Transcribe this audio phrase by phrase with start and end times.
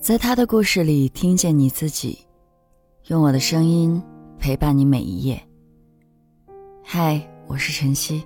[0.00, 2.18] 在他的故事里听见你自己，
[3.08, 4.02] 用我的声音
[4.38, 5.38] 陪伴你每一页。
[6.82, 8.24] 嗨，我是晨曦。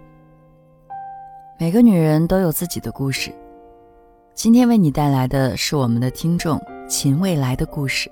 [1.59, 3.35] 每个女人都有自己的故事，
[4.35, 8.09] 今天为你带来的是我们的听众秦未来的故事。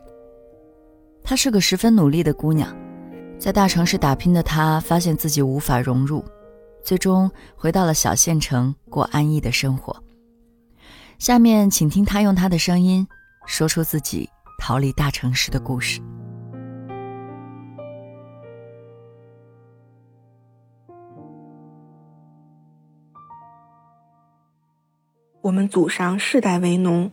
[1.23, 2.77] 她是个十分努力的姑娘，
[3.39, 6.25] 在大城市打拼的她，发现自己无法融入，
[6.83, 9.97] 最终回到了小县城过安逸的生活。
[11.21, 13.07] 下面，请听她用她的声音。
[13.47, 14.29] 说出自己
[14.59, 16.01] 逃离大城市的故事。
[25.43, 27.11] 我们祖上世代为农，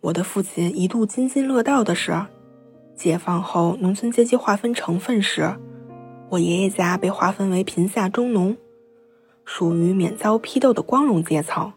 [0.00, 2.14] 我的父亲一度津津乐道的是，
[2.94, 5.58] 解放后农村阶级划分成分时，
[6.30, 8.56] 我爷爷家被划分为贫下中农，
[9.44, 11.72] 属于免遭批斗的光荣阶层。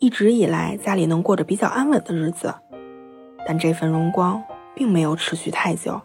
[0.00, 2.54] 一直以来，家里能过着比较安稳的日子，
[3.44, 4.40] 但这份荣光
[4.72, 6.00] 并没有持续太久。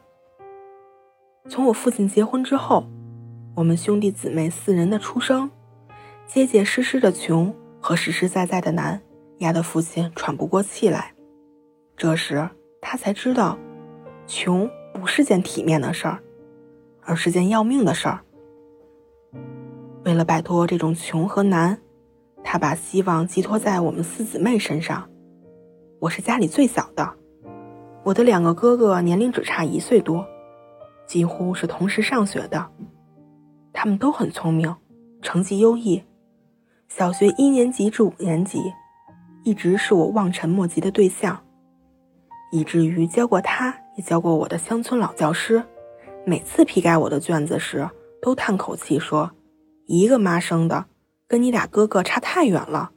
[1.47, 2.85] 从我父亲结婚之后，
[3.55, 5.51] 我们兄弟姊妹四人的出生，
[6.25, 8.99] 结结实实的穷和实实在在的难，
[9.37, 11.13] 压得父亲喘不过气来。
[11.95, 12.49] 这时，
[12.81, 13.59] 他才知道，
[14.25, 16.19] 穷不是件体面的事儿，
[17.03, 18.21] 而是件要命的事儿。
[20.03, 21.77] 为了摆脱这种穷和难。
[22.43, 25.09] 他把希望寄托在我们四姊妹身上。
[25.99, 27.13] 我是家里最小的，
[28.03, 30.25] 我的两个哥哥年龄只差一岁多，
[31.07, 32.69] 几乎是同时上学的。
[33.71, 34.75] 他们都很聪明，
[35.21, 36.03] 成绩优异，
[36.87, 38.59] 小学一年级至五年级，
[39.43, 41.41] 一直是我望尘莫及的对象，
[42.51, 45.63] 以至于教过他，也教过我的乡村老教师，
[46.25, 47.89] 每次批改我的卷子时，
[48.21, 49.31] 都叹口气说
[49.87, 50.85] ：“一个妈生的。”
[51.27, 52.91] 跟你俩哥哥差太远了。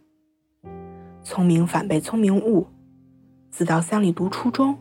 [1.23, 2.67] 聪明反被聪明误，
[3.51, 4.77] 自到乡里读初中，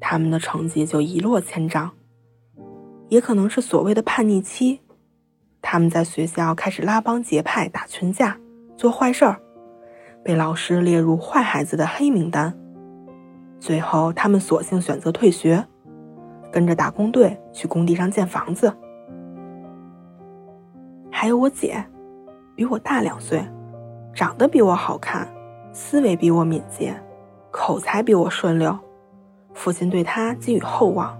[0.00, 1.90] 他们的成绩就一落千丈。
[3.08, 4.80] 也可能是所谓的叛逆期，
[5.60, 8.38] 他们在学校开始拉帮结派、打群架、
[8.76, 9.40] 做坏事儿，
[10.24, 12.56] 被老师列入坏孩子的黑名单。
[13.58, 15.66] 最后，他们索性选择退学，
[16.50, 18.72] 跟着打工队去工地上建房子。
[21.10, 21.84] 还有我姐。
[22.54, 23.44] 比我大两岁，
[24.14, 25.26] 长得比我好看，
[25.72, 26.94] 思维比我敏捷，
[27.50, 28.78] 口才比我顺溜。
[29.54, 31.18] 父亲对他寄予厚望，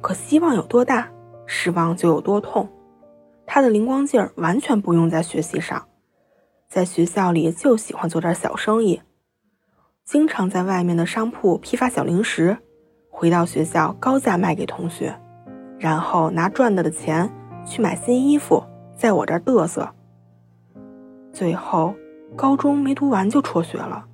[0.00, 1.08] 可希望有多大，
[1.46, 2.68] 失望就有多痛。
[3.46, 5.86] 他的灵光劲儿完全不用在学习上，
[6.68, 9.00] 在学校里就喜欢做点小生意，
[10.04, 12.56] 经常在外面的商铺批发小零食，
[13.10, 15.18] 回到学校高价卖给同学，
[15.78, 17.30] 然后拿赚到的钱
[17.64, 18.62] 去买新衣服，
[18.94, 19.88] 在我这儿嘚瑟。
[21.38, 21.94] 最后，
[22.34, 24.04] 高中没读完就辍学了，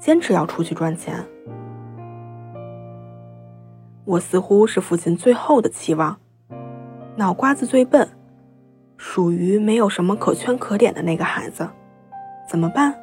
[0.00, 1.24] 坚持要出去赚钱。
[4.04, 6.18] 我似乎是父亲最后的期望，
[7.14, 8.08] 脑瓜子最笨，
[8.96, 11.68] 属于没有什么可圈可点的那个孩子。
[12.48, 12.96] 怎么办？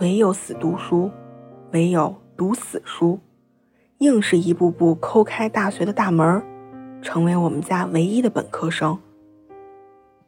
[0.00, 1.10] 唯有死读书，
[1.72, 3.20] 唯有读死书，
[3.98, 6.42] 硬是一步步抠开大学的大门，
[7.02, 8.98] 成为我们家唯一的本科生。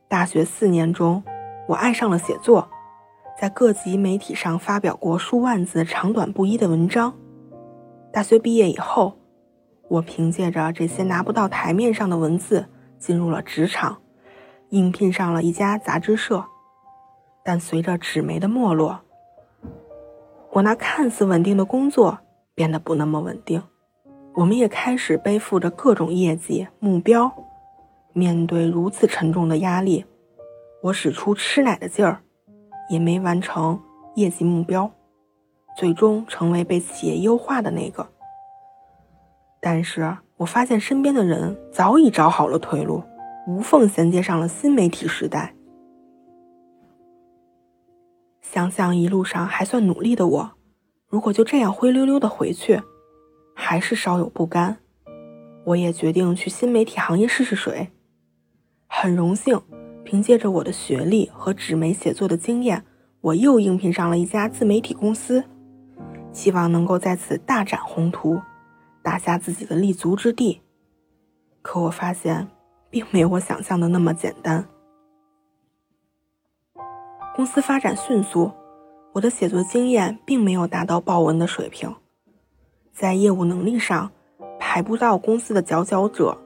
[0.08, 1.22] 大学四年中。
[1.66, 2.68] 我爱上了写作，
[3.40, 7.12] 在各级媒体上发表过数万字长短不一的文章。
[8.12, 9.14] 大学毕业以后，
[9.88, 12.66] 我凭借着这些拿不到台面上的文字
[12.98, 13.96] 进入了职场，
[14.68, 16.44] 应聘上了一家杂志社。
[17.42, 19.00] 但随着纸媒的没落，
[20.52, 22.18] 我那看似稳定的工作
[22.54, 23.62] 变得不那么稳定。
[24.34, 27.32] 我们也开始背负着各种业绩目标，
[28.12, 30.04] 面对如此沉重的压力。
[30.84, 32.20] 我使出吃奶的劲儿，
[32.90, 33.80] 也没完成
[34.16, 34.90] 业绩目标，
[35.78, 38.06] 最终成为被企业优化的那个。
[39.62, 43.02] 但是我发现身边的人早已找好了退路，
[43.46, 45.54] 无缝衔接上了新媒体时代。
[48.42, 50.52] 想想一路上还算努力的我，
[51.08, 52.82] 如果就这样灰溜溜的回去，
[53.54, 54.76] 还是稍有不甘。
[55.64, 57.88] 我也决定去新媒体行业试试水。
[58.86, 59.58] 很荣幸。
[60.14, 62.84] 凭借着我的学历和纸媒写作的经验，
[63.20, 65.42] 我又应聘上了一家自媒体公司，
[66.32, 68.40] 希望能够在此大展宏图，
[69.02, 70.60] 打下自己的立足之地。
[71.62, 72.46] 可我发现，
[72.90, 74.64] 并没有我想象的那么简单。
[77.34, 78.52] 公司发展迅速，
[79.14, 81.92] 我的写作经验并没有达到报文的水平，
[82.92, 84.08] 在业务能力上
[84.60, 86.38] 排不到公司的佼佼者。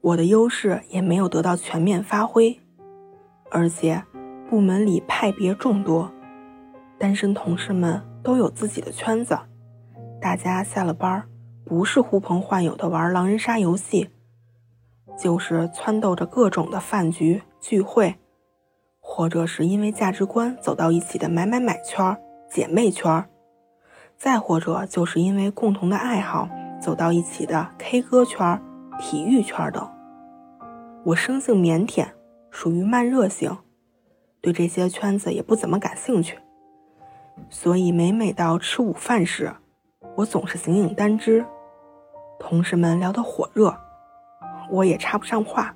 [0.00, 2.60] 我的优势也没有得到全面发挥，
[3.50, 4.02] 而且
[4.48, 6.10] 部门里派别众多，
[6.98, 9.38] 单身同事们都有自己的圈子，
[10.20, 11.24] 大家下了班，
[11.64, 14.08] 不是呼朋唤友的玩狼人杀游戏，
[15.18, 18.14] 就是撺掇着各种的饭局聚会，
[19.00, 22.16] 或者是因为价值观走到一起的买买买圈、
[22.48, 23.28] 姐妹圈，
[24.16, 26.48] 再或者就是因为共同的爱好
[26.80, 28.60] 走到一起的 K 歌圈、
[28.98, 29.88] 体育圈等。
[31.04, 32.08] 我生性腼腆，
[32.50, 33.56] 属于慢热型，
[34.40, 36.38] 对这些圈子也不怎么感兴趣，
[37.48, 39.54] 所以每每到吃午饭时，
[40.16, 41.44] 我总是形影单只，
[42.38, 43.74] 同事们聊得火热，
[44.70, 45.74] 我也插不上话。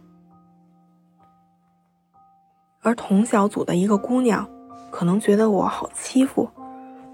[2.82, 4.46] 而同小组的一个姑娘，
[4.90, 6.50] 可能觉得我好欺负，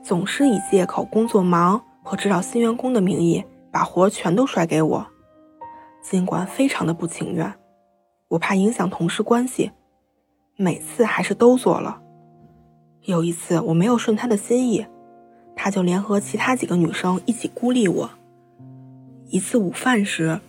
[0.03, 5.07] 总是以借口工作忙和指导新员工的名义，把活全都甩给我，
[6.11, 7.53] 尽管非常的不情愿，
[8.29, 9.73] 我怕影响同事关系，
[10.57, 12.01] 每次还是都做了。
[13.03, 14.87] 有一次我没有顺她的心意。
[15.55, 18.11] 他就联合其他几个女生一起孤立我。
[19.27, 20.41] 一次午饭时，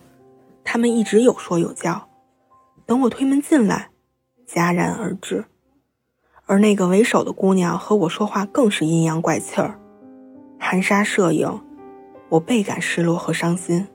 [0.64, 2.08] 他们一直有说有笑，
[2.86, 3.90] 等我推门进来，
[4.48, 5.46] 戛然而止。
[6.46, 9.80] 而那个为首的姑娘和我说话更是阴阳怪气儿，
[10.60, 11.60] 含沙射影，
[12.30, 13.88] 我倍感失落和伤心。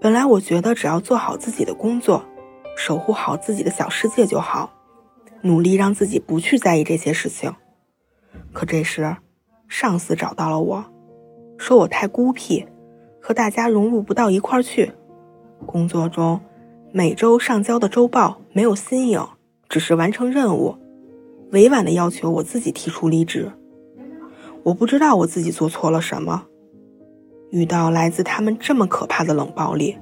[0.00, 2.24] 本来我觉得只要做好自己的工作，
[2.76, 4.72] 守护好自己的小世界就好，
[5.42, 7.54] 努力让自己不去在意这些事情。
[8.52, 9.16] 可这时。
[9.68, 10.84] 上司找到了我，
[11.58, 12.64] 说我太孤僻，
[13.20, 14.92] 和大家融入不到一块儿去。
[15.66, 16.40] 工作中
[16.92, 19.26] 每周上交的周报没有新颖，
[19.68, 20.76] 只是完成任务，
[21.50, 23.50] 委婉的要求我自己提出离职。
[24.62, 26.46] 我不知道我自己做错了什么，
[27.50, 29.96] 遇到来自他们这么可怕的冷暴力，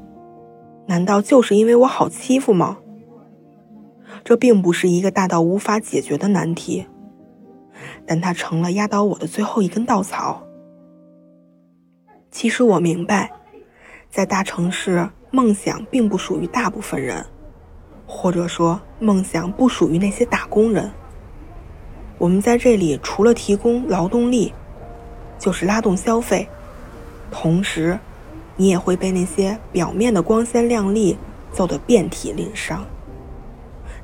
[0.86, 2.78] 难道就是因为我好欺负吗？
[4.24, 6.86] 这并不是一个大到无法解决的难题。
[8.06, 10.42] 但它成了压倒我的最后一根稻草。
[12.30, 13.30] 其实我明白，
[14.10, 17.24] 在大城市，梦想并不属于大部分人，
[18.06, 20.90] 或者说，梦想不属于那些打工人。
[22.18, 24.52] 我们在这里除了提供劳动力，
[25.38, 26.48] 就是拉动消费，
[27.30, 27.98] 同时，
[28.56, 31.16] 你也会被那些表面的光鲜亮丽
[31.52, 32.84] 揍得遍体鳞伤。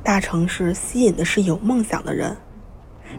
[0.02, 2.36] 大城市吸引的是有梦想的人。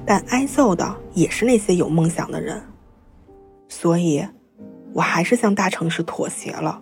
[0.05, 2.61] 但挨揍的也是那些有梦想的人，
[3.67, 4.25] 所以，
[4.93, 6.81] 我还是向大城市妥协了。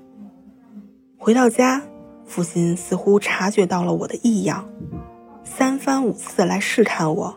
[1.18, 1.81] 回到家，
[2.24, 4.69] 父亲似乎察觉到了我的异样，
[5.44, 7.36] 三番五次来试探我。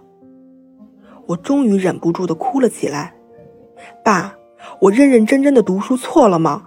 [1.27, 3.15] 我终于忍不住的哭了起来
[4.05, 4.35] ：“爸，
[4.81, 6.65] 我认认真真的读书错了吗？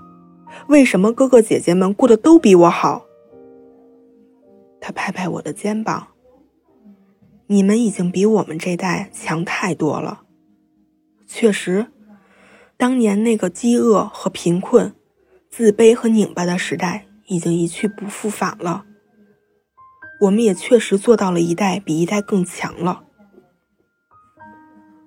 [0.68, 3.06] 为什么哥哥姐姐们过得都比我好？”
[4.82, 6.08] 他拍拍我的肩膀。
[7.48, 10.24] 你们已经比我们这代强太多了。
[11.28, 11.88] 确实，
[12.76, 14.94] 当年那个饥饿和贫困、
[15.50, 18.86] 自卑和拧巴的时代已经一去不复返了。
[20.22, 23.04] 我们也确实做到了一代比一代更强了。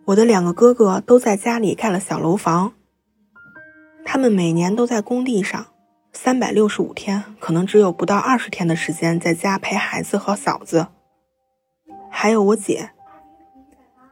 [0.06, 2.72] 我的两个哥哥都在家里盖了小楼房，
[4.10, 5.66] 他们每年都在工地上，
[6.14, 10.86] 三百六十五天，可能只有不到二十天的时间在家陪孩子和嫂子。
[12.10, 12.88] 还有我姐，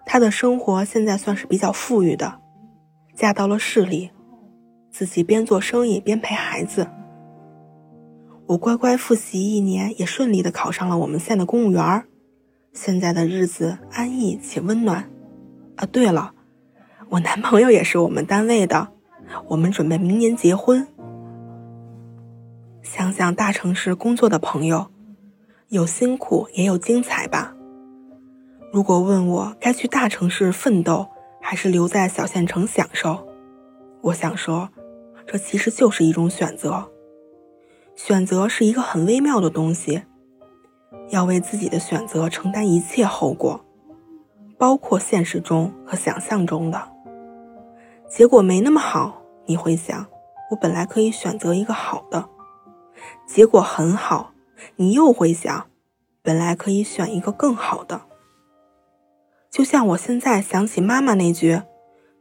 [0.04, 2.42] 她的生活现在算是比较富裕的，
[3.14, 4.10] 嫁到了市里，
[4.90, 6.88] 自己边做生意边陪孩子。
[8.48, 12.04] 我乖乖复习一年，也顺利的考上了我们县的公务员儿
[12.74, 15.10] 现在的日子安逸且温暖。
[15.76, 16.34] 啊，对了，
[17.08, 18.92] 我男朋友也是我们单位的，
[19.48, 20.86] 我们准备明年结婚。
[22.82, 24.86] 想想大城市工作的朋友，
[25.68, 27.54] 有辛苦也有精彩吧。
[28.72, 31.08] 如果问我该去大城市奋斗，
[31.40, 33.26] 还是留在小县城享受，
[34.02, 34.68] 我想说，
[35.26, 36.90] 这其实就是一种选择。
[37.94, 40.02] 选择是一个很微妙的东西，
[41.10, 43.64] 要为自己的选择承担一切后果，
[44.58, 46.95] 包括现实中和想象中的。
[48.08, 50.06] 结果没那么好，你会想，
[50.50, 52.28] 我本来可以选择一个好的；
[53.26, 54.32] 结果很好，
[54.76, 55.66] 你又会想，
[56.22, 58.02] 本来可以选一个更好的。
[59.50, 61.62] 就像我现在想起妈妈那句：“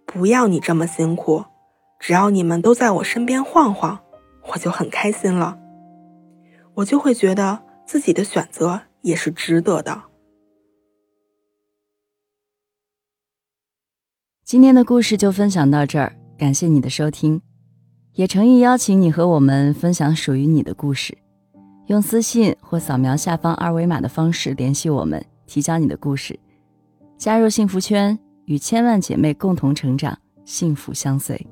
[0.06, 1.46] 不要你这么辛苦，
[2.00, 4.00] 只要你们都在我身边晃晃，
[4.54, 5.58] 我就很开心了。”
[6.76, 10.04] 我就会觉得自己的选择也是值得的。
[14.46, 17.42] 今天的故事就分享到这儿，感谢你的收听，
[18.14, 21.18] 也诚意邀请你和我们分享属于你的故事，
[21.88, 26.40] 用私信或扫描下方二维码的方式联系我们，提交你的故事。
[27.18, 31.44] 加入幸福圈，与千万姐妹共同成长，幸福相随。